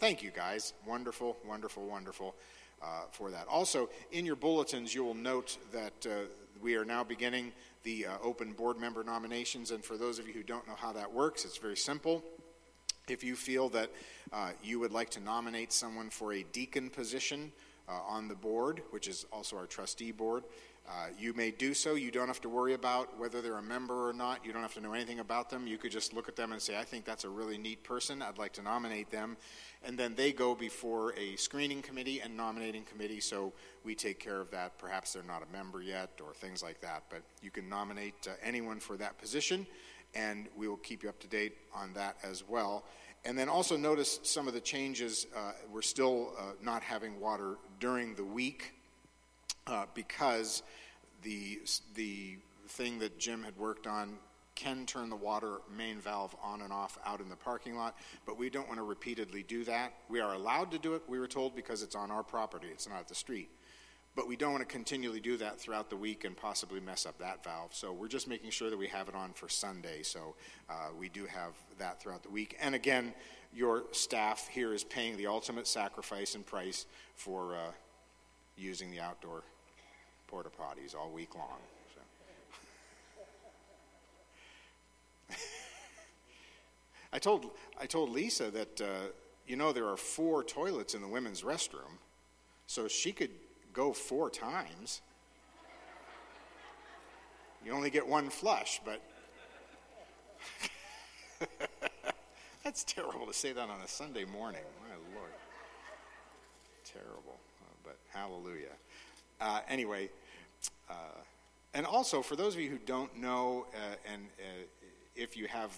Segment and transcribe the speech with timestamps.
[0.00, 0.72] thank you guys.
[0.86, 2.34] Wonderful, wonderful, wonderful
[2.82, 3.46] uh, for that.
[3.48, 6.26] Also, in your bulletins, you will note that uh,
[6.62, 9.70] we are now beginning the uh, open board member nominations.
[9.70, 12.24] And for those of you who don't know how that works, it's very simple.
[13.08, 13.90] If you feel that
[14.32, 17.52] uh, you would like to nominate someone for a deacon position
[17.88, 20.44] uh, on the board, which is also our trustee board,
[20.88, 21.94] uh, you may do so.
[21.94, 24.44] You don't have to worry about whether they're a member or not.
[24.44, 25.66] You don't have to know anything about them.
[25.66, 28.22] You could just look at them and say, I think that's a really neat person.
[28.22, 29.36] I'd like to nominate them.
[29.82, 33.52] And then they go before a screening committee and nominating committee, so
[33.82, 34.78] we take care of that.
[34.78, 37.04] Perhaps they're not a member yet or things like that.
[37.08, 39.66] But you can nominate uh, anyone for that position,
[40.14, 42.84] and we will keep you up to date on that as well.
[43.24, 45.26] And then also notice some of the changes.
[45.34, 48.74] Uh, we're still uh, not having water during the week
[49.66, 50.62] uh, because
[51.22, 51.60] the,
[51.94, 54.18] the thing that Jim had worked on
[54.60, 57.96] can turn the water main valve on and off out in the parking lot,
[58.26, 59.94] but we don't want to repeatedly do that.
[60.10, 62.88] We are allowed to do it, we were told, because it's on our property, it's
[62.88, 63.48] not at the street.
[64.16, 67.16] But we don't want to continually do that throughout the week and possibly mess up
[67.18, 67.72] that valve.
[67.72, 70.02] So we're just making sure that we have it on for Sunday.
[70.02, 70.34] So
[70.68, 72.56] uh, we do have that throughout the week.
[72.60, 73.14] And again,
[73.54, 77.70] your staff here is paying the ultimate sacrifice and price for uh,
[78.56, 79.44] using the outdoor
[80.26, 81.58] porta potties all week long.
[81.94, 82.00] So.
[87.12, 88.86] I told I told Lisa that uh,
[89.46, 91.98] you know there are four toilets in the women's restroom,
[92.66, 93.30] so she could
[93.72, 95.02] go four times.
[97.64, 99.02] You only get one flush, but
[102.64, 104.62] that's terrible to say that on a Sunday morning.
[104.88, 105.32] My Lord,
[106.84, 107.38] terrible.
[107.60, 108.72] Uh, but hallelujah.
[109.40, 110.08] Uh, anyway,
[110.88, 110.94] uh,
[111.74, 114.64] and also, for those of you who don't know, uh, and uh,
[115.14, 115.76] if you have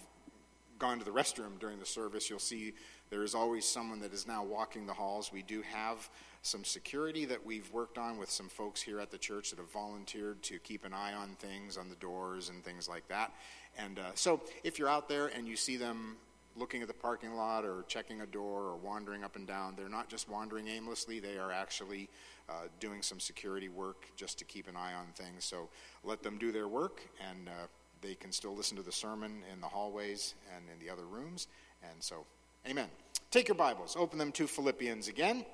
[0.82, 2.74] gone to the restroom during the service, you'll see
[3.08, 5.32] there is always someone that is now walking the halls.
[5.32, 6.10] We do have
[6.42, 9.70] some security that we've worked on with some folks here at the church that have
[9.70, 13.32] volunteered to keep an eye on things, on the doors, and things like that.
[13.78, 16.16] And uh, so, if you're out there and you see them
[16.56, 19.88] looking at the parking lot or checking a door or wandering up and down, they're
[19.88, 22.08] not just wandering aimlessly, they are actually
[22.48, 25.44] uh, doing some security work just to keep an eye on things.
[25.44, 25.68] So
[26.02, 27.68] let them do their work, and uh,
[28.02, 31.46] they can still listen to the sermon in the hallways and in the other rooms.
[31.82, 32.26] And so,
[32.68, 32.88] amen.
[33.30, 35.46] Take your Bibles, open them to Philippians again.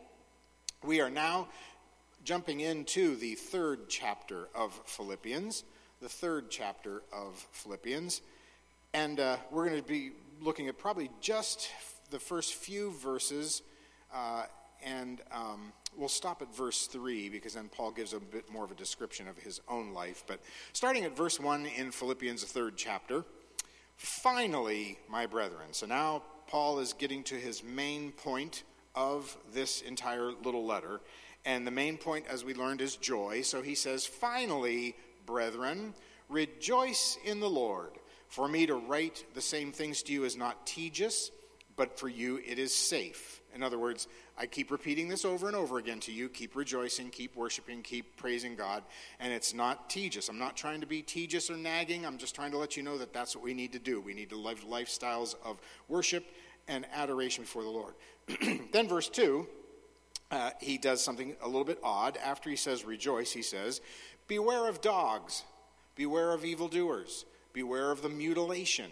[0.83, 1.49] We are now
[2.25, 5.65] jumping into the third chapter of Philippians,
[6.01, 8.23] the third chapter of Philippians.
[8.95, 11.71] And uh, we're going to be looking at probably just
[12.11, 13.63] the first few verses
[14.15, 14.45] uh,
[14.85, 18.71] and um, we'll stop at verse 3 because then Paul gives a bit more of
[18.71, 20.25] a description of his own life.
[20.27, 20.41] But
[20.73, 23.25] starting at verse 1 in Philippians, the third chapter,
[23.97, 25.69] finally, my brethren.
[25.73, 28.63] So now Paul is getting to his main point
[28.95, 31.01] of this entire little letter.
[31.45, 33.43] And the main point, as we learned, is joy.
[33.43, 35.95] So he says, finally, brethren,
[36.29, 37.91] rejoice in the Lord.
[38.29, 41.31] For me to write the same things to you is not tedious,
[41.79, 43.41] but for you it is safe.
[43.55, 46.29] In other words, I keep repeating this over and over again to you.
[46.29, 48.83] Keep rejoicing, keep worshiping, keep praising God.
[49.19, 50.29] And it's not tedious.
[50.29, 52.05] I'm not trying to be tedious or nagging.
[52.05, 54.01] I'm just trying to let you know that that's what we need to do.
[54.01, 55.59] We need to live lifestyles of
[55.89, 56.27] worship
[56.69, 57.95] and adoration before the Lord.
[58.73, 59.47] then, verse 2,
[60.31, 62.19] uh, he does something a little bit odd.
[62.19, 63.81] After he says rejoice, he says,
[64.27, 65.45] Beware of dogs,
[65.95, 67.25] beware of evildoers,
[67.55, 68.91] beware of the mutilation.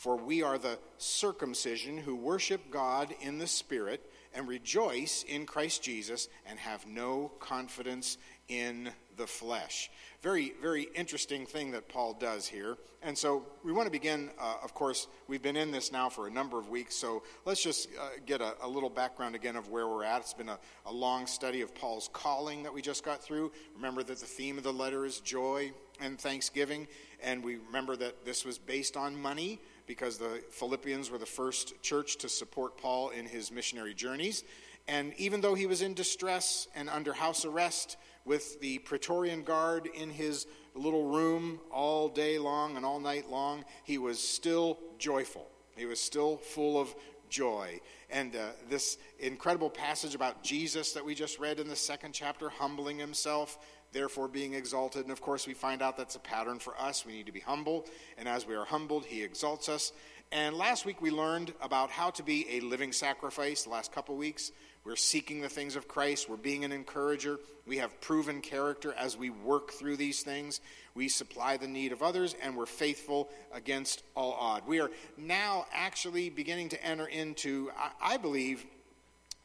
[0.00, 5.82] For we are the circumcision who worship God in the Spirit and rejoice in Christ
[5.82, 8.16] Jesus and have no confidence
[8.48, 9.90] in the flesh.
[10.22, 12.78] Very, very interesting thing that Paul does here.
[13.02, 16.26] And so we want to begin, uh, of course, we've been in this now for
[16.26, 19.68] a number of weeks, so let's just uh, get a, a, little background again of
[19.68, 20.22] where we're at.
[20.22, 23.52] It's been a, a long study of Paul's calling that we just got through.
[23.76, 26.88] Remember that the theme of the letter is joy and thanksgiving,
[27.22, 31.80] and we remember that this was based on money because the Philippians were the first
[31.82, 34.44] church to support Paul in his missionary journeys.
[34.88, 39.88] And even though he was in distress and under house arrest with the Praetorian Guard
[39.94, 45.46] in his little room all day long and all night long, he was still joyful.
[45.76, 46.94] He was still full of
[47.28, 47.80] joy.
[48.10, 52.48] And uh, this incredible passage about Jesus that we just read in the second chapter,
[52.48, 53.58] humbling himself,
[53.92, 55.02] therefore being exalted.
[55.02, 57.04] And of course, we find out that's a pattern for us.
[57.04, 57.86] We need to be humble.
[58.18, 59.92] And as we are humbled, he exalts us.
[60.32, 63.64] And last week we learned about how to be a living sacrifice.
[63.64, 64.52] The last couple weeks,
[64.84, 66.30] we're seeking the things of Christ.
[66.30, 67.38] We're being an encourager.
[67.66, 70.60] We have proven character as we work through these things.
[70.94, 74.66] We supply the need of others, and we're faithful against all odd.
[74.66, 77.70] We are now actually beginning to enter into,
[78.00, 78.64] I believe,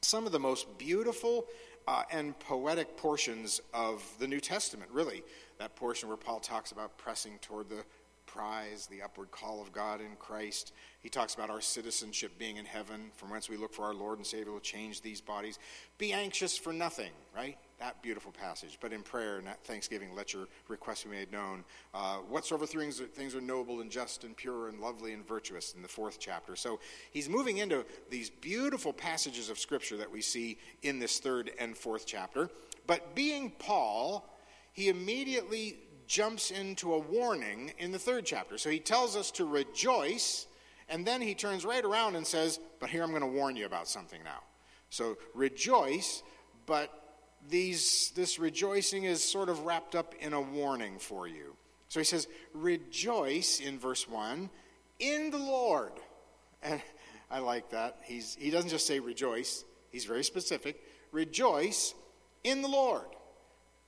[0.01, 1.45] some of the most beautiful
[1.87, 5.23] uh, and poetic portions of the New Testament, really.
[5.59, 7.83] That portion where Paul talks about pressing toward the
[8.25, 10.73] prize, the upward call of God in Christ.
[11.01, 14.17] He talks about our citizenship being in heaven, from whence we look for our Lord
[14.17, 15.59] and Savior will change these bodies.
[15.97, 17.57] Be anxious for nothing, right?
[17.79, 18.77] That beautiful passage.
[18.79, 21.65] But in prayer and thanksgiving, let your requests be made known.
[21.93, 25.81] Uh, whatsoever things, things are noble and just and pure and lovely and virtuous in
[25.81, 26.55] the fourth chapter.
[26.55, 26.79] So
[27.11, 31.75] he's moving into these beautiful passages of Scripture that we see in this third and
[31.75, 32.49] fourth chapter.
[32.87, 34.29] But being Paul,
[34.71, 38.57] he immediately jumps into a warning in the third chapter.
[38.57, 40.47] So he tells us to rejoice,
[40.87, 43.65] and then he turns right around and says, But here I'm going to warn you
[43.65, 44.43] about something now.
[44.89, 46.23] So rejoice,
[46.65, 47.04] but
[47.49, 51.55] these, this rejoicing is sort of wrapped up in a warning for you.
[51.89, 54.49] So he says, Rejoice in verse 1
[54.99, 55.93] in the Lord.
[56.63, 56.81] And
[57.29, 57.97] I like that.
[58.03, 60.81] He's, he doesn't just say rejoice, he's very specific.
[61.11, 61.93] Rejoice
[62.43, 63.05] in the Lord.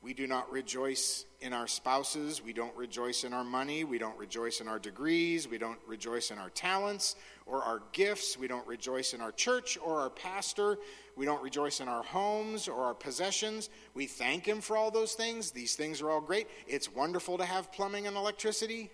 [0.02, 2.42] We do not rejoice in our spouses.
[2.42, 3.84] We don't rejoice in our money.
[3.84, 5.48] We don't rejoice in our degrees.
[5.48, 7.16] We don't rejoice in our talents
[7.46, 8.38] or our gifts.
[8.38, 10.78] We don't rejoice in our church or our pastor.
[11.18, 13.70] We don't rejoice in our homes or our possessions.
[13.96, 15.50] We thank Him for all those things.
[15.50, 16.48] These things are all great.
[16.68, 18.92] It's wonderful to have plumbing and electricity.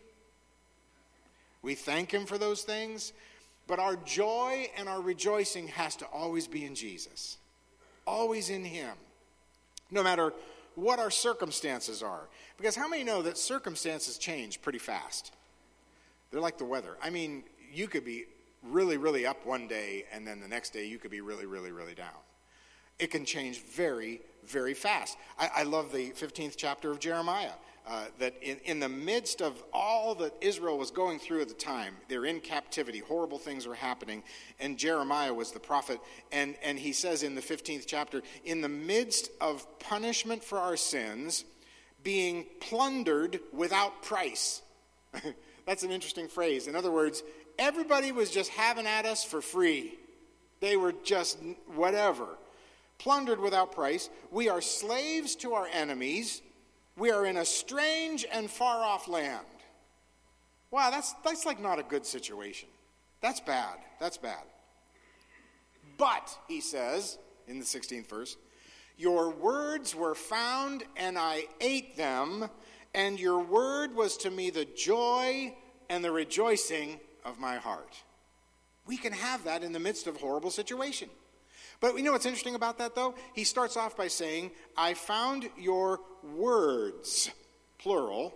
[1.62, 3.12] We thank Him for those things.
[3.68, 7.38] But our joy and our rejoicing has to always be in Jesus,
[8.08, 8.96] always in Him.
[9.92, 10.34] No matter
[10.76, 12.28] what our circumstances are.
[12.58, 15.34] Because how many know that circumstances change pretty fast?
[16.32, 16.98] They're like the weather.
[17.02, 18.26] I mean, you could be
[18.64, 21.72] really, really up one day, and then the next day you could be really, really,
[21.72, 22.08] really down.
[23.00, 25.18] It can change very, very fast.
[25.38, 27.52] I, I love the 15th chapter of Jeremiah.
[27.86, 31.54] Uh, that in, in the midst of all that Israel was going through at the
[31.54, 34.24] time, they're in captivity, horrible things are happening,
[34.62, 36.00] and Jeremiah was the prophet,
[36.32, 40.78] and, and he says in the 15th chapter, in the midst of punishment for our
[40.78, 41.44] sins,
[42.04, 44.62] being plundered without price.
[45.66, 46.68] That's an interesting phrase.
[46.68, 47.22] In other words,
[47.58, 49.98] everybody was just having at us for free.
[50.60, 51.40] They were just
[51.76, 52.28] whatever.
[52.98, 54.10] Plundered without price.
[54.32, 56.42] We are slaves to our enemies
[56.96, 59.46] we are in a strange and far off land.
[60.72, 62.70] Wow, that's, that's like not a good situation.
[63.22, 63.78] That's bad.
[64.00, 64.44] That's bad.
[65.98, 67.18] But, he says
[67.48, 68.38] in the 16th verse,
[68.98, 72.50] your words were found and I ate them,
[72.94, 75.56] and your word was to me the joy
[75.90, 78.04] and the rejoicing of my heart.
[78.86, 81.10] We can have that in the midst of a horrible situation.
[81.80, 83.16] But you know what's interesting about that, though?
[83.34, 87.30] He starts off by saying, I found your words,
[87.78, 88.34] plural,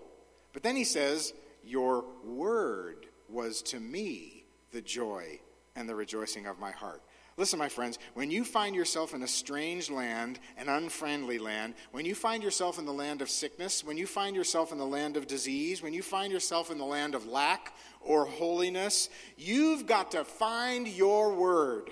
[0.53, 5.39] but then he says, Your word was to me the joy
[5.75, 7.01] and the rejoicing of my heart.
[7.37, 12.03] Listen, my friends, when you find yourself in a strange land, an unfriendly land, when
[12.03, 15.15] you find yourself in the land of sickness, when you find yourself in the land
[15.17, 17.75] of disease, when you find yourself in the land of lack
[18.07, 21.89] or holiness, you've got to find your word.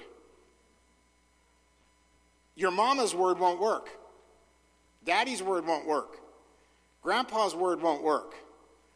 [2.56, 3.90] Your mama's word won't work.
[5.06, 6.18] Daddy's word won't work.
[7.04, 8.34] Grandpa's word won't work.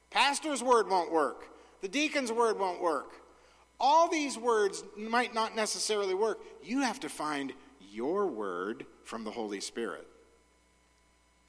[0.09, 1.45] Pastor's word won't work.
[1.81, 3.11] The deacon's word won't work.
[3.79, 6.39] All these words might not necessarily work.
[6.63, 7.53] You have to find
[7.91, 10.07] your word from the Holy Spirit.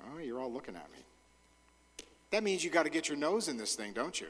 [0.02, 0.98] Oh, you're all looking at me.
[2.30, 4.28] That means you got to get your nose in this thing, don't you?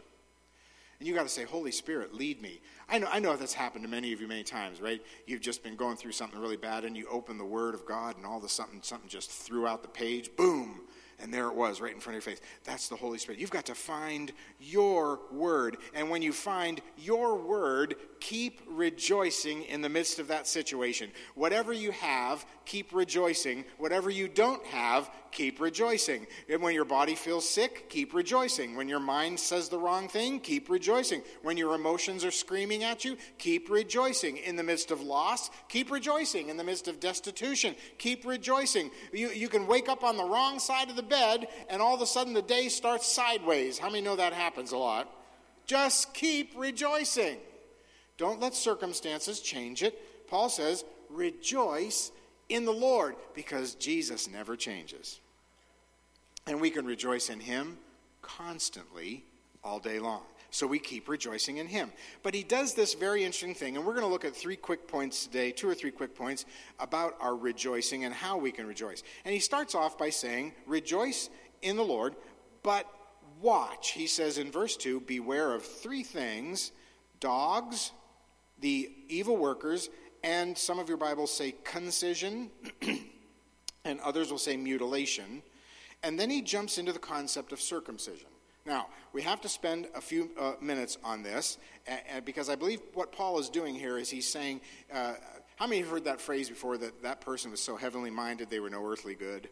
[1.01, 2.61] And you got to say, Holy Spirit, lead me.
[2.89, 5.03] I know, I know that's happened to many of you many times, right?
[5.27, 8.17] You've just been going through something really bad and you open the Word of God
[8.19, 10.31] and all of a sudden something just threw out the page.
[10.37, 10.83] Boom
[11.23, 12.43] and there it was right in front of your face.
[12.65, 13.41] That's the Holy Spirit.
[13.41, 15.77] You've got to find your word.
[15.95, 21.11] And when you find your word, keep rejoicing in the midst of that situation.
[21.35, 23.65] Whatever you have, keep rejoicing.
[23.79, 26.27] Whatever you don't have, keep rejoicing.
[26.49, 28.77] And when your body feels sick, keep rejoicing.
[28.77, 31.23] When your mind says the wrong thing, keep rejoicing.
[31.43, 34.37] When your emotions are screaming at you, keep rejoicing.
[34.39, 36.49] In the midst of loss, keep rejoicing.
[36.49, 38.91] In the midst of destitution, keep rejoicing.
[39.13, 42.01] You, you can wake up on the wrong side of the bed, and all of
[42.01, 43.79] a sudden the day starts sideways.
[43.79, 45.09] How many know that happens a lot?
[45.67, 47.39] Just keep rejoicing.
[48.17, 50.29] Don't let circumstances change it.
[50.29, 52.13] Paul says, rejoice
[52.51, 55.21] in the Lord because Jesus never changes.
[56.47, 57.79] And we can rejoice in Him
[58.23, 59.25] constantly
[59.63, 60.23] all day long.
[60.51, 61.93] So we keep rejoicing in Him.
[62.23, 64.89] But He does this very interesting thing, and we're going to look at three quick
[64.89, 66.45] points today, two or three quick points
[66.81, 69.03] about our rejoicing and how we can rejoice.
[69.25, 71.31] And He starts off by saying, Rejoice
[71.63, 72.17] in the Lord,
[72.63, 72.87] but
[73.41, 73.93] watch.
[73.93, 76.73] He says in verse 2 Beware of three things
[77.21, 77.93] dogs,
[78.61, 79.89] the evil workers,
[80.23, 82.51] and some of your Bibles say concision,
[83.85, 85.43] and others will say mutilation.
[86.03, 88.29] And then he jumps into the concept of circumcision.
[88.67, 91.59] Now, we have to spend a few uh, minutes on this
[92.25, 94.61] because I believe what Paul is doing here is he's saying,
[94.93, 95.15] uh,
[95.57, 98.61] How many have heard that phrase before that that person was so heavenly minded they
[98.61, 99.49] were no earthly good?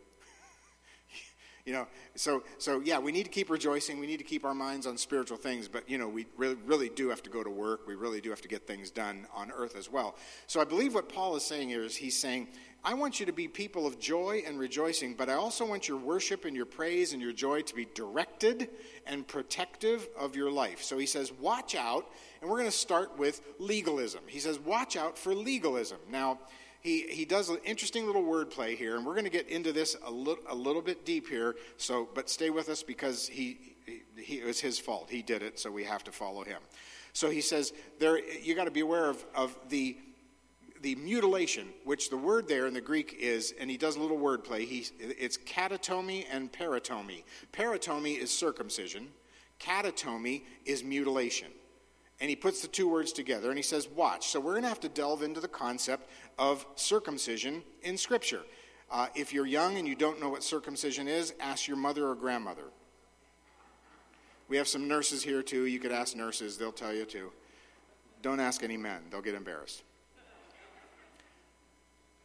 [1.68, 4.00] You know, so, so yeah, we need to keep rejoicing.
[4.00, 6.88] We need to keep our minds on spiritual things, but, you know, we really, really
[6.88, 7.86] do have to go to work.
[7.86, 10.16] We really do have to get things done on earth as well.
[10.46, 12.48] So I believe what Paul is saying here is he's saying,
[12.82, 15.98] I want you to be people of joy and rejoicing, but I also want your
[15.98, 18.70] worship and your praise and your joy to be directed
[19.06, 20.82] and protective of your life.
[20.82, 22.10] So he says, watch out,
[22.40, 24.22] and we're going to start with legalism.
[24.26, 25.98] He says, watch out for legalism.
[26.10, 26.38] Now,
[26.80, 29.96] he, he does an interesting little wordplay here, and we're going to get into this
[30.04, 31.56] a, little a little bit deep here.
[31.76, 35.08] So, but stay with us because he, he, he, it was his fault.
[35.10, 36.60] He did it, so we have to follow him.
[37.12, 39.96] So he says there you got to be aware of, of the
[40.82, 44.18] the mutilation, which the word there in the Greek is, and he does a little
[44.18, 44.64] wordplay.
[44.64, 47.24] He, it's catatomy and peritomy.
[47.52, 49.08] Peritomy is circumcision.
[49.58, 51.48] Catatomy is mutilation.
[52.20, 54.28] And he puts the two words together and he says, watch.
[54.28, 56.08] So we're going to have to delve into the concept
[56.38, 58.42] of circumcision in Scripture.
[58.90, 62.14] Uh, if you're young and you don't know what circumcision is, ask your mother or
[62.14, 62.64] grandmother.
[64.48, 65.66] We have some nurses here too.
[65.66, 67.30] You could ask nurses, they'll tell you too.
[68.22, 69.82] Don't ask any men, they'll get embarrassed.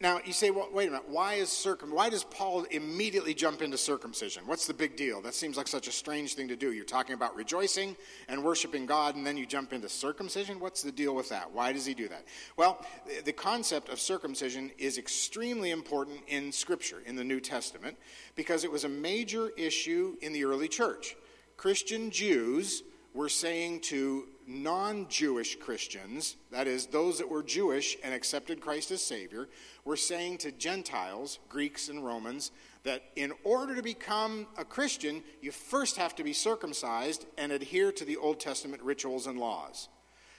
[0.02, 3.62] Now, you say, well, wait a minute, why, is circum- why does Paul immediately jump
[3.62, 4.46] into circumcision?
[4.46, 5.22] What's the big deal?
[5.22, 6.74] That seems like such a strange thing to do.
[6.74, 7.96] You're talking about rejoicing
[8.28, 10.60] and worshiping God, and then you jump into circumcision?
[10.60, 11.50] What's the deal with that?
[11.54, 12.26] Why does he do that?
[12.58, 12.86] Well,
[13.24, 17.96] the concept of circumcision is extremely important in Scripture, in the New Testament,
[18.36, 21.16] because it was a major issue in the early church.
[21.56, 22.84] Christian Jews
[23.14, 28.92] were saying to non Jewish Christians, that is, those that were Jewish and accepted Christ
[28.92, 29.50] as Savior,
[29.86, 32.52] were saying to Gentiles, Greeks and Romans,
[32.84, 37.92] that in order to become a Christian, you first have to be circumcised and adhere
[37.92, 39.90] to the Old Testament rituals and laws.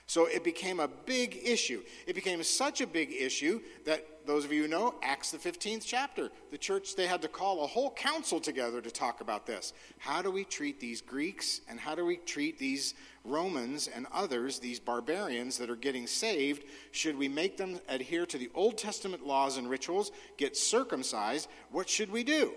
[0.06, 1.82] So it became a big issue.
[2.06, 5.82] It became such a big issue that those of you who know Acts the 15th
[5.84, 9.72] chapter, the church they had to call a whole council together to talk about this.
[9.98, 12.94] How do we treat these Greeks and how do we treat these
[13.24, 16.64] Romans and others, these barbarians that are getting saved?
[16.92, 21.48] Should we make them adhere to the Old Testament laws and rituals, get circumcised?
[21.70, 22.52] What should we do?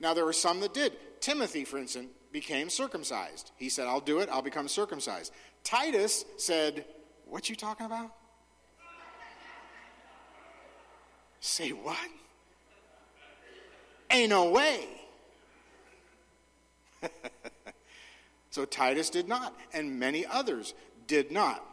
[0.00, 0.94] Now there were some that did.
[1.20, 3.52] Timothy, for instance, became circumcised.
[3.56, 5.32] He said, I'll do it, I'll become circumcised.
[5.62, 6.84] Titus said,
[7.26, 8.12] What you talking about?
[11.40, 11.98] Say what?
[14.10, 14.86] Ain't no way.
[18.50, 20.74] so Titus did not, and many others
[21.06, 21.64] did not.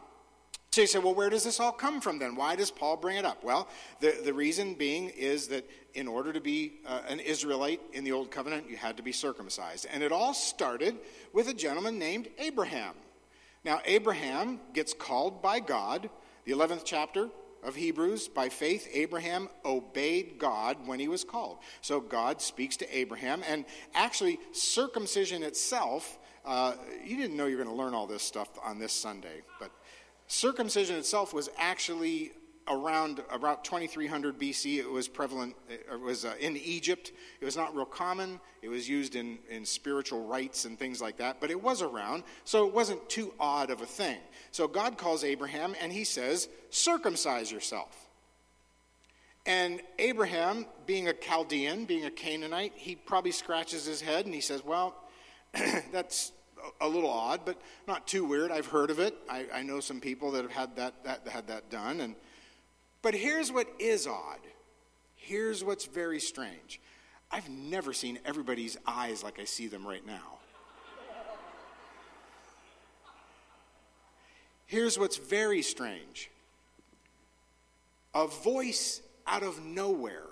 [0.72, 2.36] So you say, well, where does this all come from then?
[2.36, 3.42] Why does Paul bring it up?
[3.42, 3.66] Well,
[3.98, 8.12] the, the reason being is that in order to be uh, an Israelite in the
[8.12, 9.88] Old Covenant, you had to be circumcised.
[9.90, 10.96] And it all started
[11.32, 12.94] with a gentleman named Abraham.
[13.64, 16.08] Now, Abraham gets called by God,
[16.44, 17.30] the 11th chapter
[17.64, 21.58] of Hebrews, by faith, Abraham obeyed God when he was called.
[21.80, 26.74] So God speaks to Abraham, and actually, circumcision itself, uh,
[27.04, 29.72] you didn't know you were going to learn all this stuff on this Sunday, but
[30.30, 32.32] circumcision itself was actually
[32.68, 34.78] around about 2300 BC.
[34.78, 35.56] It was prevalent.
[35.68, 37.12] It was uh, in Egypt.
[37.40, 38.40] It was not real common.
[38.62, 42.22] It was used in, in spiritual rites and things like that, but it was around,
[42.44, 44.18] so it wasn't too odd of a thing.
[44.52, 48.08] So God calls Abraham and he says, "Circumcise yourself."
[49.46, 54.40] And Abraham, being a Chaldean, being a Canaanite, he probably scratches his head and he
[54.40, 54.94] says, "Well,
[55.92, 56.32] that's
[56.80, 58.50] a little odd, but not too weird.
[58.50, 59.14] I've heard of it.
[59.28, 62.14] I, I know some people that have had that, that had that done, and."
[63.02, 64.40] But here's what is odd.
[65.16, 66.80] Here's what's very strange.
[67.30, 70.38] I've never seen everybody's eyes like I see them right now.
[74.66, 76.30] Here's what's very strange
[78.14, 80.26] a voice out of nowhere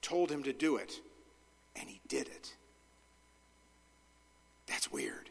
[0.00, 1.00] told him to do it,
[1.76, 2.54] and he did it.
[4.66, 5.29] That's weird.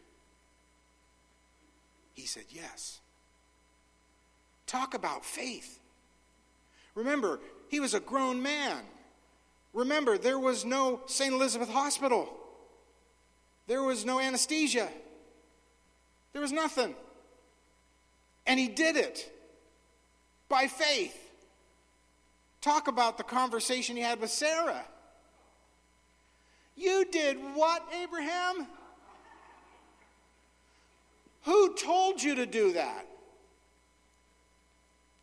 [2.20, 3.00] He said yes.
[4.68, 5.80] Talk about faith.
[6.94, 8.82] Remember, he was a grown man.
[9.74, 11.34] Remember, there was no St.
[11.34, 12.28] Elizabeth Hospital.
[13.68, 14.90] There was no anesthesia.
[16.34, 16.94] There was nothing.
[18.46, 19.32] And he did it
[20.50, 21.18] by faith.
[22.60, 24.84] Talk about the conversation he had with Sarah.
[26.76, 28.68] You did what, Abraham?
[31.44, 33.06] Who told you to do that?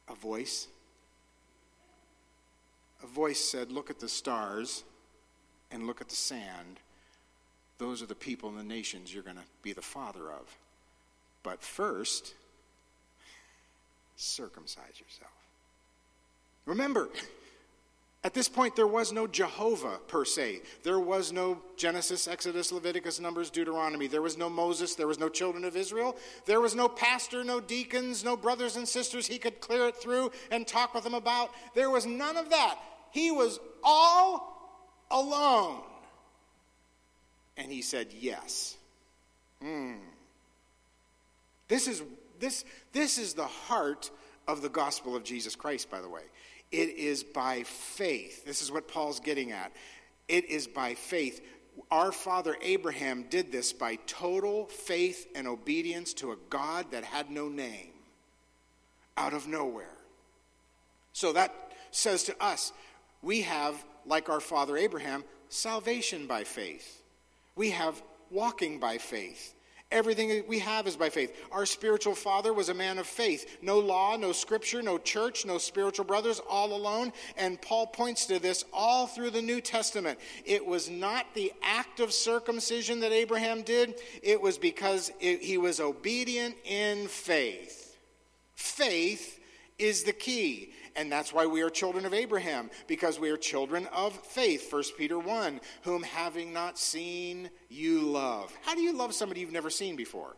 [0.08, 0.68] A voice
[3.02, 4.84] A voice said, Look at the stars
[5.70, 6.80] and look at the sand.
[7.78, 10.56] Those are the people and the nations you're going to be the father of.
[11.42, 12.34] But first,
[14.16, 15.32] circumcise yourself.
[16.64, 17.08] Remember,
[18.26, 20.62] at this point, there was no Jehovah per se.
[20.82, 24.08] There was no Genesis, Exodus, Leviticus, Numbers, Deuteronomy.
[24.08, 24.96] There was no Moses.
[24.96, 26.16] There was no children of Israel.
[26.44, 30.32] There was no pastor, no deacons, no brothers and sisters he could clear it through
[30.50, 31.52] and talk with them about.
[31.76, 32.80] There was none of that.
[33.12, 35.82] He was all alone.
[37.56, 38.76] And he said, Yes.
[39.62, 39.98] Hmm.
[41.68, 42.02] This is,
[42.40, 44.10] this, this is the heart
[44.48, 46.22] of the gospel of Jesus Christ, by the way.
[46.72, 48.44] It is by faith.
[48.44, 49.72] This is what Paul's getting at.
[50.28, 51.40] It is by faith.
[51.90, 57.30] Our father Abraham did this by total faith and obedience to a God that had
[57.30, 57.90] no name
[59.16, 59.96] out of nowhere.
[61.12, 61.54] So that
[61.90, 62.72] says to us,
[63.22, 67.02] we have, like our father Abraham, salvation by faith.
[67.54, 69.54] We have walking by faith.
[69.92, 71.32] Everything we have is by faith.
[71.52, 73.58] Our spiritual father was a man of faith.
[73.62, 77.12] No law, no scripture, no church, no spiritual brothers, all alone.
[77.36, 80.18] And Paul points to this all through the New Testament.
[80.44, 85.56] It was not the act of circumcision that Abraham did, it was because it, he
[85.56, 87.96] was obedient in faith.
[88.56, 89.38] Faith
[89.78, 90.72] is the key.
[90.96, 94.72] And that's why we are children of Abraham, because we are children of faith.
[94.72, 98.52] 1 Peter 1, whom having not seen, you love.
[98.62, 100.36] How do you love somebody you've never seen before?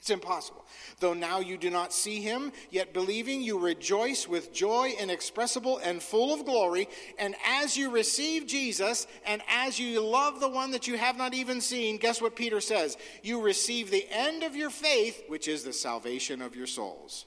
[0.00, 0.64] It's impossible.
[0.98, 6.02] Though now you do not see him, yet believing you rejoice with joy inexpressible and
[6.02, 6.88] full of glory.
[7.18, 11.34] And as you receive Jesus, and as you love the one that you have not
[11.34, 12.96] even seen, guess what Peter says?
[13.22, 17.26] You receive the end of your faith, which is the salvation of your souls.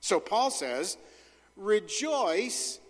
[0.00, 0.96] So Paul says,
[1.56, 2.80] rejoice,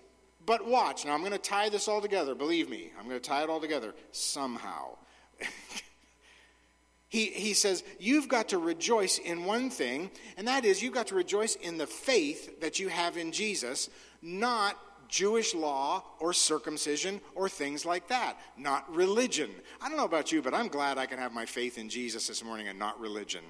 [0.45, 1.05] but watch.
[1.05, 2.35] Now I'm going to tie this all together.
[2.35, 4.97] Believe me, I'm going to tie it all together somehow.
[7.09, 11.09] he, he says, You've got to rejoice in one thing, and that is you've got
[11.09, 13.89] to rejoice in the faith that you have in Jesus,
[14.23, 14.77] not
[15.09, 19.51] Jewish law or circumcision or things like that, not religion.
[19.81, 22.27] I don't know about you, but I'm glad I can have my faith in Jesus
[22.27, 23.43] this morning and not religion.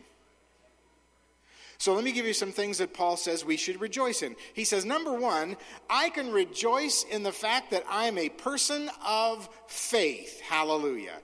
[1.78, 4.36] So let me give you some things that Paul says we should rejoice in.
[4.54, 5.56] He says, number one,
[5.90, 10.40] I can rejoice in the fact that I'm a person of faith.
[10.40, 11.18] Hallelujah.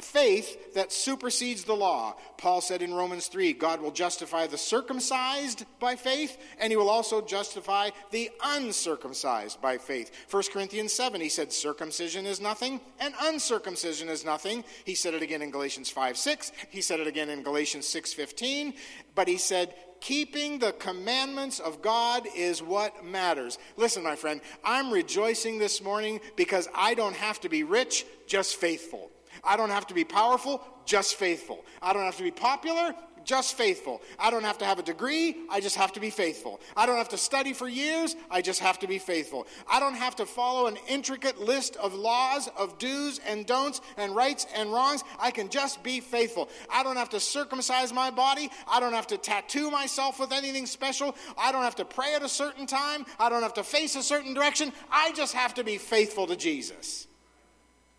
[0.00, 2.14] Faith that supersedes the law.
[2.38, 6.88] Paul said in Romans 3 God will justify the circumcised by faith, and he will
[6.88, 10.12] also justify the uncircumcised by faith.
[10.30, 14.62] 1 Corinthians 7, he said, Circumcision is nothing, and uncircumcision is nothing.
[14.84, 16.52] He said it again in Galatians 5 6.
[16.70, 18.74] He said it again in Galatians 6 15.
[19.16, 23.58] But he said, keeping the commandments of God is what matters.
[23.76, 28.56] Listen, my friend, I'm rejoicing this morning because I don't have to be rich, just
[28.56, 29.11] faithful.
[29.44, 31.64] I don't have to be powerful, just faithful.
[31.80, 34.02] I don't have to be popular, just faithful.
[34.18, 36.60] I don't have to have a degree, I just have to be faithful.
[36.76, 39.46] I don't have to study for years, I just have to be faithful.
[39.70, 44.14] I don't have to follow an intricate list of laws, of do's and don'ts, and
[44.14, 45.04] rights and wrongs.
[45.18, 46.48] I can just be faithful.
[46.72, 50.66] I don't have to circumcise my body, I don't have to tattoo myself with anything
[50.66, 53.96] special, I don't have to pray at a certain time, I don't have to face
[53.96, 54.72] a certain direction.
[54.90, 57.06] I just have to be faithful to Jesus.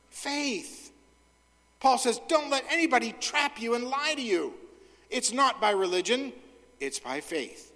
[0.09, 0.82] Faith.
[1.83, 4.53] Paul says, don't let anybody trap you and lie to you.
[5.09, 6.31] It's not by religion,
[6.79, 7.73] it's by faith.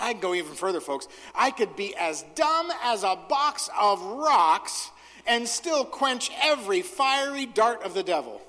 [0.00, 1.06] I go even further, folks.
[1.32, 4.90] I could be as dumb as a box of rocks
[5.24, 8.42] and still quench every fiery dart of the devil.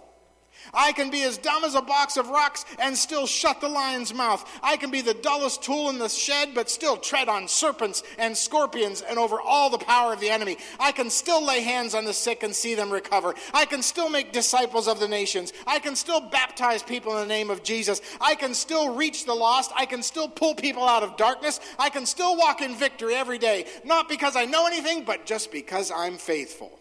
[0.73, 4.13] I can be as dumb as a box of rocks and still shut the lion's
[4.13, 4.43] mouth.
[4.63, 8.36] I can be the dullest tool in the shed, but still tread on serpents and
[8.36, 10.57] scorpions and over all the power of the enemy.
[10.79, 13.36] I can still lay hands on the sick and see them recover.
[13.53, 15.53] I can still make disciples of the nations.
[15.67, 18.01] I can still baptize people in the name of Jesus.
[18.19, 19.71] I can still reach the lost.
[19.75, 21.59] I can still pull people out of darkness.
[21.77, 25.51] I can still walk in victory every day, not because I know anything, but just
[25.51, 26.79] because I'm faithful.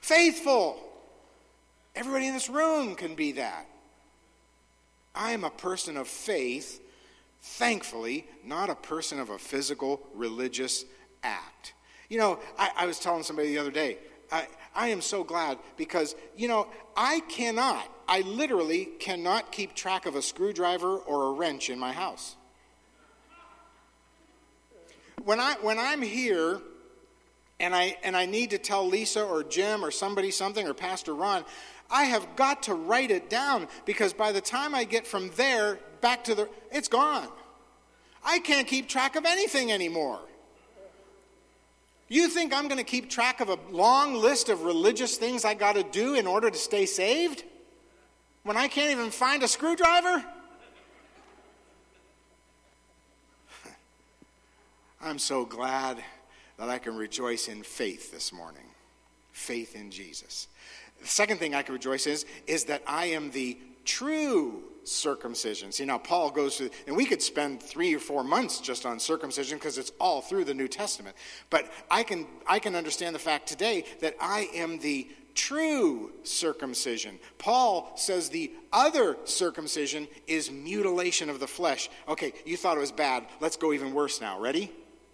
[0.00, 0.89] Faithful.
[2.00, 3.66] Everybody in this room can be that.
[5.14, 6.80] I am a person of faith,
[7.42, 10.86] thankfully, not a person of a physical religious
[11.22, 11.74] act.
[12.08, 13.98] You know, I, I was telling somebody the other day,
[14.32, 20.06] I, I am so glad because, you know, I cannot, I literally cannot keep track
[20.06, 22.34] of a screwdriver or a wrench in my house.
[25.22, 26.62] When, I, when I'm here
[27.58, 31.14] and I, and I need to tell Lisa or Jim or somebody something or Pastor
[31.14, 31.44] Ron,
[31.90, 35.78] I have got to write it down because by the time I get from there
[36.00, 37.28] back to the, it's gone.
[38.24, 40.20] I can't keep track of anything anymore.
[42.08, 45.54] You think I'm going to keep track of a long list of religious things I
[45.54, 47.44] got to do in order to stay saved?
[48.42, 50.24] When I can't even find a screwdriver?
[55.00, 56.02] I'm so glad
[56.58, 58.66] that I can rejoice in faith this morning.
[59.32, 60.48] Faith in Jesus.
[61.00, 65.72] The second thing I can rejoice is, is that I am the true circumcision.
[65.72, 68.98] See, now Paul goes through, and we could spend three or four months just on
[68.98, 71.16] circumcision because it's all through the New Testament.
[71.48, 77.18] But I can, I can understand the fact today that I am the true circumcision.
[77.38, 81.88] Paul says the other circumcision is mutilation of the flesh.
[82.08, 83.26] Okay, you thought it was bad.
[83.40, 84.40] Let's go even worse now.
[84.40, 84.72] Ready?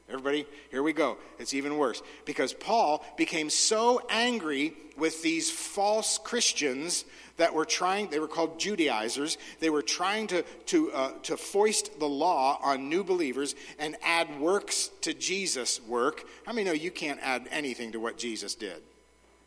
[0.08, 1.18] Everybody, here we go.
[1.38, 2.00] It's even worse.
[2.24, 7.04] Because Paul became so angry with these false Christians
[7.38, 11.98] that were trying, they were called Judaizers, they were trying to, to, uh, to foist
[11.98, 16.24] the law on new believers and add works to Jesus' work.
[16.46, 18.80] How many know you can't add anything to what Jesus did?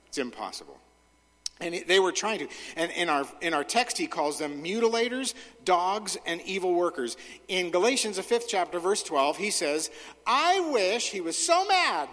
[0.08, 0.78] It's impossible.
[1.62, 2.48] And they were trying to.
[2.78, 5.34] And in our, in our text, he calls them mutilators,
[5.66, 7.18] dogs, and evil workers.
[7.50, 9.92] In Galatians, the fifth chapter, verse 12, he says,
[10.26, 12.08] I wish, he was so mad,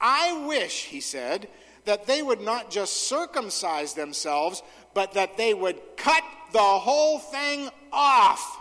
[0.00, 1.48] I wish, he said,
[1.84, 4.62] that they would not just circumcise themselves,
[4.94, 8.58] but that they would cut the whole thing off.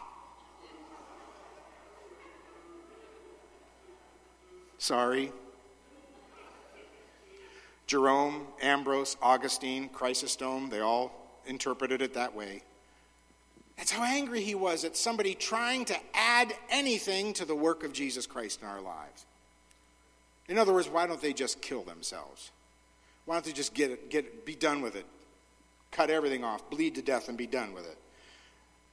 [4.80, 5.32] Sorry.
[7.90, 11.12] Jerome, Ambrose, Augustine, Chrysostom, they all
[11.48, 12.62] interpreted it that way.
[13.78, 17.92] That's how angry he was at somebody trying to add anything to the work of
[17.92, 19.26] Jesus Christ in our lives.
[20.48, 22.52] In other words, why don't they just kill themselves?
[23.26, 25.08] Why don't they just get it, get it, be done with it?
[25.90, 27.98] Cut everything off, bleed to death, and be done with it.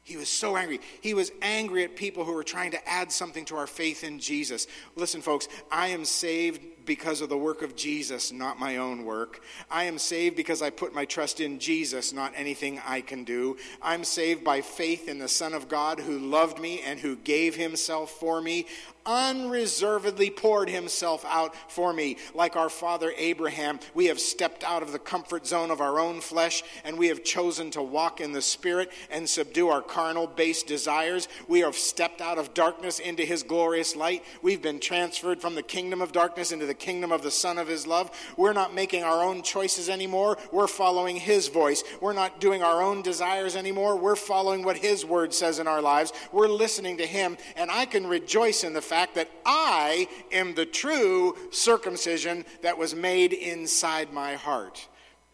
[0.04, 0.80] He was so angry.
[1.02, 4.20] He was angry at people who were trying to add something to our faith in
[4.20, 4.66] Jesus.
[4.94, 9.42] Listen, folks, I am saved because of the work of Jesus, not my own work.
[9.70, 13.56] I am saved because I put my trust in Jesus, not anything I can do.
[13.82, 17.56] I'm saved by faith in the Son of God who loved me and who gave
[17.56, 18.66] himself for me
[19.06, 22.16] unreservedly poured himself out for me.
[22.34, 26.20] Like our father Abraham, we have stepped out of the comfort zone of our own
[26.20, 30.66] flesh and we have chosen to walk in the Spirit and subdue our carnal based
[30.66, 31.28] desires.
[31.48, 34.24] We have stepped out of darkness into his glorious light.
[34.42, 37.68] We've been transferred from the kingdom of darkness into the kingdom of the Son of
[37.68, 38.10] his love.
[38.36, 40.38] We're not making our own choices anymore.
[40.52, 41.82] We're following his voice.
[42.00, 43.96] We're not doing our own desires anymore.
[43.96, 46.12] We're following what his word says in our lives.
[46.32, 47.36] We're listening to him.
[47.56, 52.94] And I can rejoice in the fact that I am the true circumcision that was
[52.94, 54.88] made inside my heart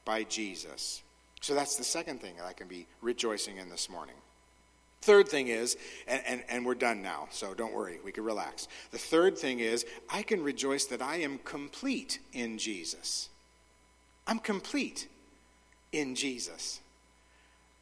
[0.05, 1.02] by Jesus.
[1.40, 4.14] So that's the second thing that I can be rejoicing in this morning.
[5.03, 8.69] Third thing is, and, and, and, we're done now, so don't worry, we can relax.
[8.93, 13.29] The third thing is, I can rejoice that I am complete in Jesus.
[14.29, 15.09] I'm complete
[15.91, 16.81] in Jesus.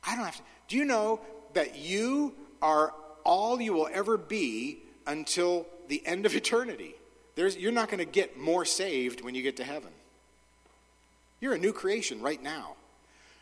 [0.07, 0.43] I don't have to.
[0.69, 1.21] Do you know
[1.53, 6.95] that you are all you will ever be until the end of eternity.
[7.35, 9.91] There's, you're not going to get more saved when you get to heaven.
[11.41, 12.77] You're a new creation right now.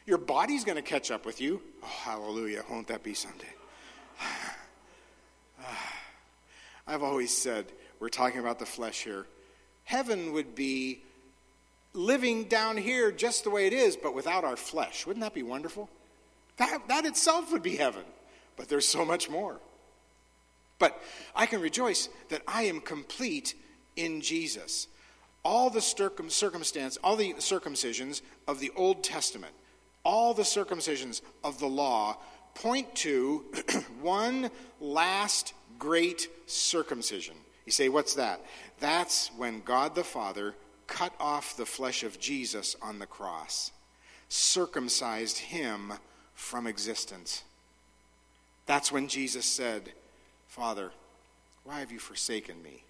[0.06, 1.60] Your body's going to catch up with you.
[1.82, 2.64] Oh, hallelujah.
[2.70, 3.46] Won't that be someday?
[6.88, 7.66] I've always said,
[8.00, 9.26] we're talking about the flesh here.
[9.84, 11.00] Heaven would be
[11.92, 15.06] living down here just the way it is, but without our flesh.
[15.06, 15.90] Wouldn't that be wonderful?
[16.56, 18.04] That, that itself would be heaven.
[18.56, 19.60] But there's so much more.
[20.78, 21.00] But
[21.36, 23.54] I can rejoice that I am complete
[23.96, 24.88] in Jesus.
[25.44, 29.52] All the circum- circumstance, all the circumcisions of the Old Testament,
[30.04, 32.16] all the circumcisions of the law
[32.54, 33.44] point to
[34.00, 37.34] one last great circumcision.
[37.66, 38.44] You say, what's that?
[38.80, 40.54] That's when God the Father
[40.86, 43.72] cut off the flesh of Jesus on the cross,
[44.28, 45.92] circumcised him
[46.34, 47.44] from existence.
[48.66, 49.92] That's when Jesus said,
[50.46, 50.92] Father,
[51.64, 52.82] why have you forsaken me?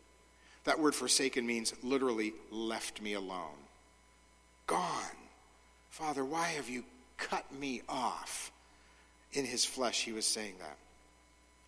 [0.65, 3.57] That word forsaken means literally left me alone.
[4.67, 5.17] Gone.
[5.91, 6.85] Father, why have you
[7.17, 8.53] cut me off?
[9.33, 10.77] In his flesh, he was saying that.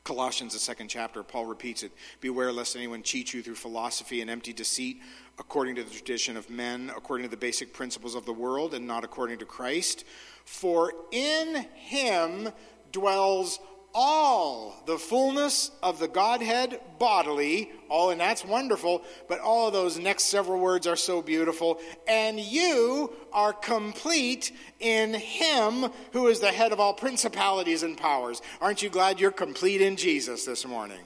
[0.02, 4.30] Colossians, the second chapter, Paul repeats it Beware lest anyone cheat you through philosophy and
[4.30, 5.00] empty deceit,
[5.38, 8.86] according to the tradition of men, according to the basic principles of the world, and
[8.86, 10.04] not according to Christ.
[10.44, 12.48] For in him
[12.92, 13.60] dwells
[13.94, 19.98] all the fullness of the Godhead bodily, all, and that's wonderful, but all of those
[19.98, 21.80] next several words are so beautiful.
[22.06, 28.42] And you are complete in Him who is the head of all principalities and powers.
[28.60, 31.00] Aren't you glad you're complete in Jesus this morning?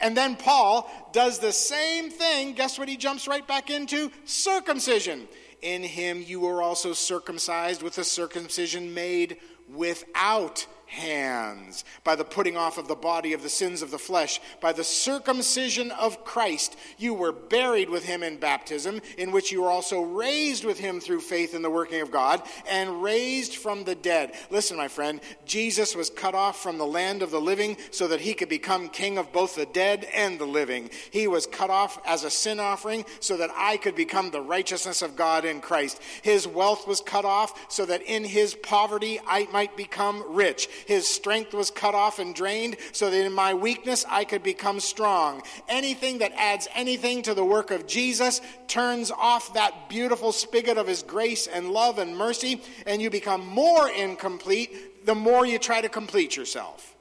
[0.00, 2.52] And then Paul does the same thing.
[2.54, 4.10] Guess what he jumps right back into?
[4.24, 5.26] Circumcision.
[5.62, 12.56] In him you were also circumcised with a circumcision made without hands, by the putting
[12.56, 16.76] off of the body of the sins of the flesh, by the circumcision of Christ.
[16.96, 21.00] You were buried with him in baptism, in which you were also raised with him
[21.00, 24.32] through faith in the working of God, and raised from the dead.
[24.50, 28.20] Listen, my friend, Jesus was cut off from the land of the living so that
[28.20, 30.90] he could become king of both the dead and the living.
[31.10, 35.02] He was cut off as a sin offering so that I could become the righteousness
[35.02, 36.00] of God in Christ.
[36.22, 40.68] His wealth was cut off so that in his poverty I might become rich.
[40.86, 44.80] His strength was cut off and drained so that in my weakness I could become
[44.80, 45.42] strong.
[45.68, 50.86] Anything that adds anything to the work of Jesus turns off that beautiful spigot of
[50.86, 55.80] his grace and love and mercy, and you become more incomplete the more you try
[55.80, 56.94] to complete yourself.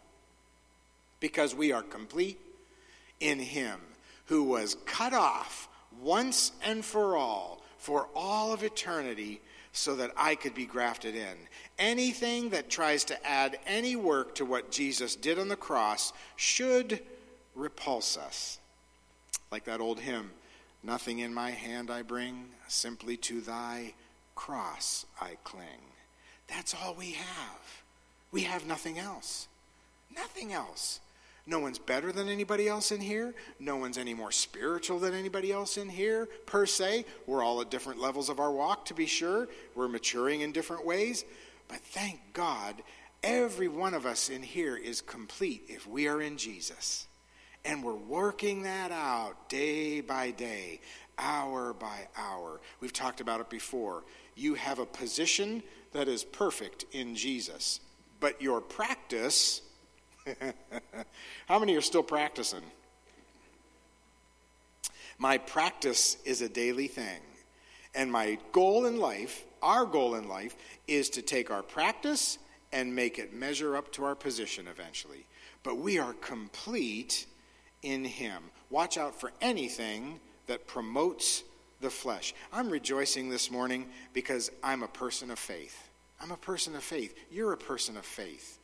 [1.20, 2.40] Because we are complete
[3.20, 3.80] in him
[4.26, 5.68] who was cut off
[6.02, 9.40] once and for all for all of eternity
[9.76, 11.36] so that I could be grafted in.
[11.78, 17.02] Anything that tries to add any work to what Jesus did on the cross should
[17.56, 18.60] repulse us.
[19.52, 20.32] Like that old hymn,
[20.86, 23.96] Nothing in my hand I bring, simply to thy
[24.36, 25.82] cross I cling.
[26.48, 27.82] That's all we have.
[28.32, 29.48] We have nothing else.
[30.16, 31.00] Nothing else.
[31.48, 33.36] No one's better than anybody else in here.
[33.60, 37.06] No one's any more spiritual than anybody else in here, per se.
[37.28, 39.48] We're all at different levels of our walk, to be sure.
[39.76, 41.24] We're maturing in different ways.
[41.68, 42.82] But thank God,
[43.22, 47.08] every one of us in here is complete if we are in Jesus.
[47.64, 50.82] And we're working that out day by day,
[51.18, 52.60] hour by hour.
[52.80, 54.04] We've talked about it before.
[54.36, 57.80] You have a position that is perfect in Jesus,
[58.20, 59.62] but your practice.
[61.48, 62.64] How many are still practicing?
[65.18, 67.22] My practice is a daily thing.
[67.94, 70.56] And my goal in life, our goal in life,
[70.88, 72.38] is to take our practice
[72.74, 75.26] and make it measure up to our position eventually.
[75.64, 77.26] But we are complete
[77.82, 78.44] in Him.
[78.70, 81.44] Watch out for anything that promotes
[81.80, 82.34] the flesh.
[82.52, 85.90] I'm rejoicing this morning because I'm a person of faith.
[86.22, 87.16] I'm a person of faith.
[87.32, 88.60] You're a person of faith.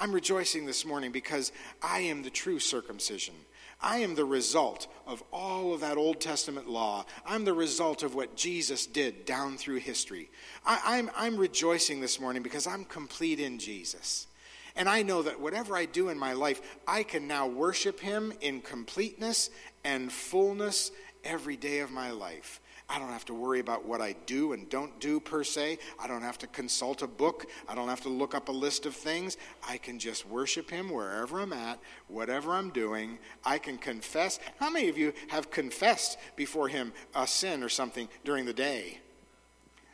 [0.00, 1.50] I'm rejoicing this morning because
[1.82, 3.34] I am the true circumcision.
[3.80, 7.04] I am the result of all of that Old Testament law.
[7.26, 10.30] I'm the result of what Jesus did down through history.
[10.64, 14.28] I, am I'm, I'm rejoicing this morning because I'm complete in Jesus.
[14.76, 18.32] And I know that whatever I do in my life, I can now worship Him
[18.40, 19.50] in completeness
[19.84, 20.92] and fullness
[21.24, 22.60] every day of my life.
[22.90, 25.78] I don't have to worry about what I do and don't do per se.
[26.02, 27.46] I don't have to consult a book.
[27.68, 29.36] I don't have to look up a list of things.
[29.68, 33.18] I can just worship Him wherever I'm at, whatever I'm doing.
[33.44, 34.40] I can confess.
[34.58, 39.00] How many of you have confessed before Him a sin or something during the day?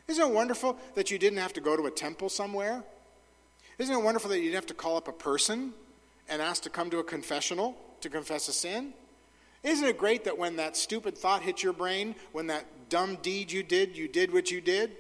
[0.07, 2.85] Isn't it wonderful that you didn't have to go to a temple somewhere?
[3.79, 5.73] Isn't it wonderful that you didn't have to call up a person
[6.29, 8.95] and ask to come to a confessional to confess a sin?
[9.65, 13.51] Isn't it great that when that stupid thought hit your brain, when that dumb deed
[13.51, 14.93] you did, you did what you did?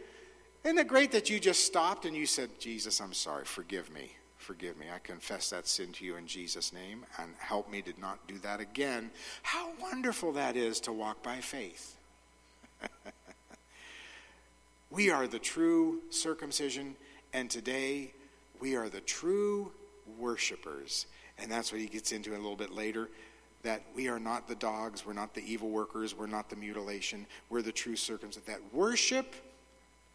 [0.65, 4.13] Isn't it great that you just stopped and you said, Jesus, I'm sorry, forgive me.
[4.39, 4.87] Forgive me.
[4.95, 8.39] I confess that sin to you in Jesus' name and help me to not do
[8.39, 9.11] that again.
[9.43, 11.97] How wonderful that is to walk by faith.
[14.91, 16.97] we are the true circumcision,
[17.35, 18.13] and today
[18.61, 19.73] we are the true
[20.19, 21.05] worshipers.
[21.39, 23.11] And that's what he gets into a little bit later
[23.65, 27.27] that we are not the dogs, we're not the evil workers, we're not the mutilation,
[27.51, 28.43] we're the true circumcision.
[28.47, 29.35] That worship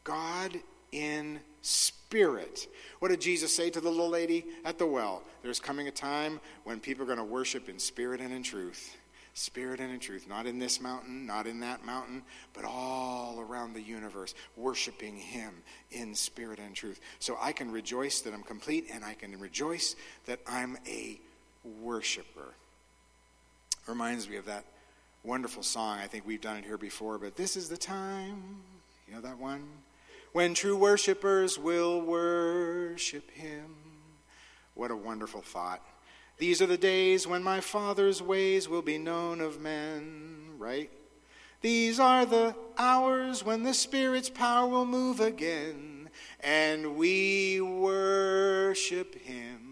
[0.03, 0.53] God
[0.91, 2.67] in spirit.
[2.99, 5.23] What did Jesus say to the little lady at the well?
[5.43, 8.95] There's coming a time when people are going to worship in spirit and in truth.
[9.35, 13.73] Spirit and in truth, not in this mountain, not in that mountain, but all around
[13.73, 15.53] the universe, worshiping Him
[15.91, 16.99] in spirit and truth.
[17.19, 21.19] So I can rejoice that I'm complete, and I can rejoice that I'm a
[21.63, 22.53] worshiper
[23.89, 24.65] reminds me of that
[25.23, 25.97] wonderful song.
[25.97, 28.61] I think we've done it here before, but this is the time.
[29.07, 29.67] You know that one?
[30.31, 33.75] When true worshipers will worship him.
[34.75, 35.81] What a wonderful thought.
[36.37, 40.91] These are the days when my Father's ways will be known of men, right?
[41.61, 49.68] These are the hours when the Spirit's power will move again, and we worship him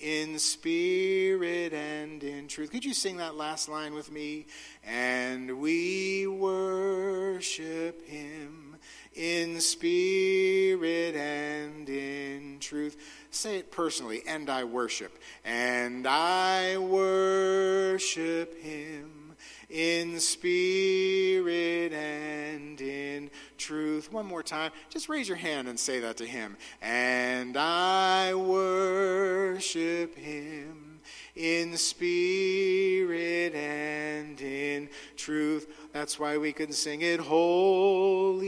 [0.00, 2.70] in spirit and in truth.
[2.70, 4.46] Could you sing that last line with me?
[4.84, 8.76] And we worship him
[9.14, 12.96] in spirit and in truth.
[13.30, 14.22] say it personally.
[14.26, 15.18] And I worship.
[15.44, 19.34] And I worship him
[19.68, 23.30] in spirit and in
[23.66, 24.12] truth.
[24.12, 24.70] One more time.
[24.90, 26.56] Just raise your hand and say that to him.
[26.80, 31.00] And I worship him
[31.34, 35.66] in spirit and in truth.
[35.92, 38.46] That's why we can sing it holy,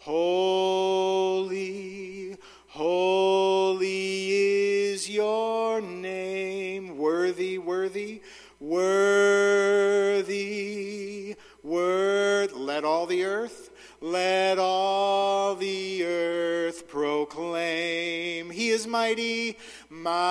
[0.00, 1.56] holy,
[2.66, 6.98] holy is your name.
[6.98, 8.22] Worthy, worthy,
[8.58, 10.32] worthy,
[11.62, 12.52] word.
[12.52, 13.61] Let all the earth,
[14.02, 18.50] let all the earth proclaim.
[18.50, 19.56] He is mighty,
[19.88, 20.24] mighty,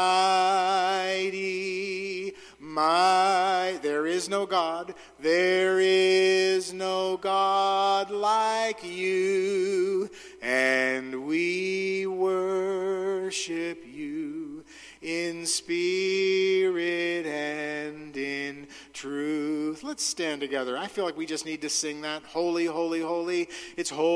[2.60, 3.80] my.
[3.82, 10.10] There is no God, there is no God like you,
[10.42, 14.66] and we worship you
[15.02, 17.61] in spirit and.
[20.02, 20.76] Let's stand together.
[20.80, 22.24] I feel like we just need to sing that.
[22.24, 23.48] Holy, holy, holy.
[23.78, 24.16] It's holy,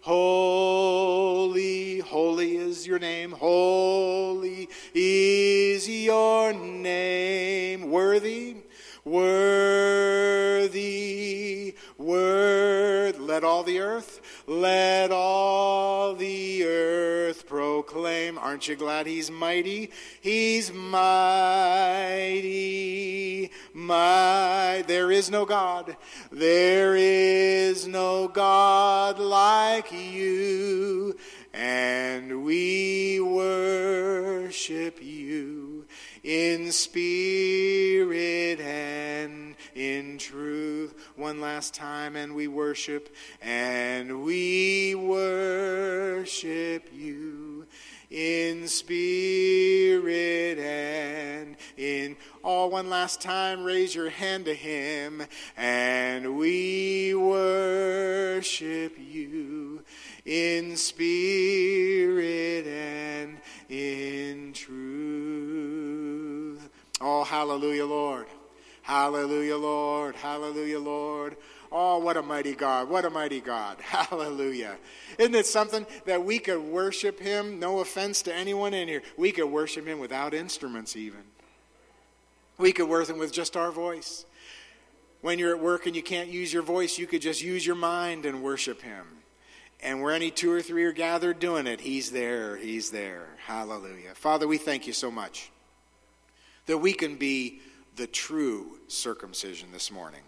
[0.00, 3.32] holy, holy is your name.
[3.32, 7.90] Holy is your name.
[7.90, 8.58] Worthy,
[9.04, 9.74] worthy,
[11.98, 13.18] word.
[13.18, 15.85] Let all the earth, let all
[18.06, 18.38] proclaim.
[18.38, 19.90] Aren't you glad he's mighty?
[20.20, 21.10] He's mighty,
[23.74, 24.84] my.
[24.86, 25.96] There is no God.
[26.30, 31.18] There is no God like you.
[31.52, 35.86] And we worship you
[36.22, 40.94] in spirit and in truth.
[41.16, 43.08] One last time, and we worship,
[43.40, 47.55] and we worship you
[48.10, 52.70] in spirit and in all.
[52.70, 55.22] One last time, raise your hand to Him,
[55.56, 59.82] and we worship you
[60.24, 63.38] in spirit and
[63.68, 64.76] in truth.
[67.00, 68.26] Oh, hallelujah, Lord.
[68.82, 70.14] Hallelujah, Lord.
[70.16, 71.36] Hallelujah, Lord.
[71.78, 72.88] Oh, what a mighty God.
[72.88, 73.78] What a mighty God.
[73.82, 74.78] Hallelujah.
[75.18, 77.60] Isn't it something that we could worship Him?
[77.60, 79.02] No offense to anyone in here.
[79.18, 81.20] We could worship Him without instruments, even.
[82.56, 84.24] We could worship Him with just our voice.
[85.20, 87.76] When you're at work and you can't use your voice, you could just use your
[87.76, 89.04] mind and worship Him.
[89.82, 92.56] And where any two or three are gathered doing it, He's there.
[92.56, 93.26] He's there.
[93.44, 94.14] Hallelujah.
[94.14, 95.50] Father, we thank you so much
[96.64, 97.60] that we can be
[97.96, 100.22] the true circumcision this morning.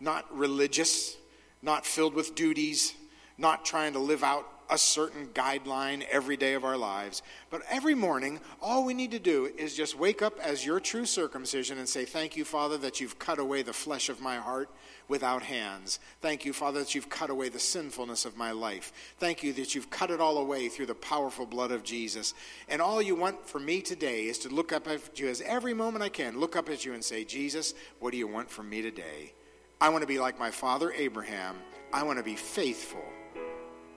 [0.00, 1.16] Not religious,
[1.62, 2.94] not filled with duties,
[3.38, 7.22] not trying to live out a certain guideline every day of our lives.
[7.50, 11.06] But every morning, all we need to do is just wake up as your true
[11.06, 14.68] circumcision and say, Thank you, Father, that you've cut away the flesh of my heart
[15.08, 16.00] without hands.
[16.20, 18.92] Thank you, Father, that you've cut away the sinfulness of my life.
[19.18, 22.34] Thank you that you've cut it all away through the powerful blood of Jesus.
[22.68, 25.74] And all you want from me today is to look up at you as every
[25.74, 28.68] moment I can, look up at you and say, Jesus, what do you want from
[28.68, 29.32] me today?
[29.80, 31.56] I want to be like my father Abraham.
[31.92, 33.04] I want to be faithful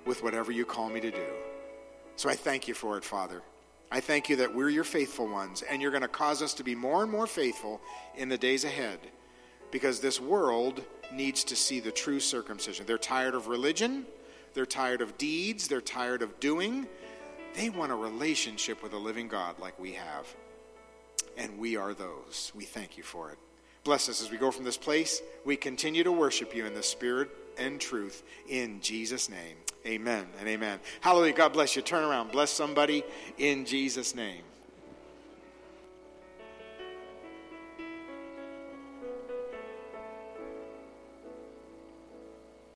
[0.06, 1.26] with whatever you call me to do.
[2.16, 3.42] So I thank you for it, Father.
[3.92, 6.64] I thank you that we're your faithful ones, and you're going to cause us to
[6.64, 7.82] be more and more faithful
[8.16, 9.00] in the days ahead
[9.72, 12.86] because this world needs to see the true circumcision.
[12.86, 14.06] They're tired of religion,
[14.54, 16.88] they're tired of deeds, they're tired of doing.
[17.56, 20.28] They want a relationship with a living God like we have.
[21.38, 22.52] And we are those.
[22.54, 23.38] We thank you for it.
[23.84, 25.22] Bless us as we go from this place.
[25.46, 29.56] We continue to worship you in the spirit and truth in Jesus' name.
[29.86, 30.80] Amen and amen.
[31.02, 31.34] Hallelujah.
[31.34, 31.82] God bless you.
[31.82, 32.32] Turn around.
[32.32, 33.04] Bless somebody
[33.38, 34.44] in Jesus' name.